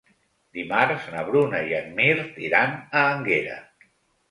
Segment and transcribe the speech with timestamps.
[0.59, 3.63] Dimarts na Bruna i en Mirt iran a Énguera.